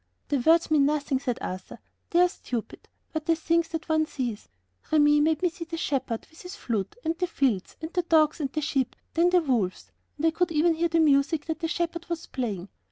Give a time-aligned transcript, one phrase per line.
[0.29, 1.77] "The words mean nothing," said Arthur;
[2.09, 4.49] "they are stupid, but the things that one sees!
[4.91, 8.39] Remi made me see the shepherd with his flute, and the fields, and the dogs,
[8.41, 11.67] and the sheep, then the wolves, and I could even hear the music that the
[11.67, 12.69] shepherd was playing.